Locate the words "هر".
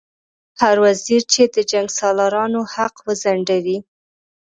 0.61-0.75